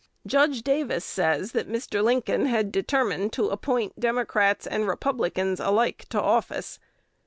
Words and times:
Judge 0.25 0.63
Davis 0.63 1.05
says 1.05 1.51
that 1.51 1.69
Mr. 1.69 2.03
Lincoln 2.03 2.47
had 2.47 2.71
determined 2.71 3.31
to 3.33 3.49
appoint 3.49 3.99
"Democrats 3.99 4.65
and 4.65 4.87
Republicans 4.87 5.59
alike 5.59 6.07
to 6.09 6.19
office." 6.19 6.79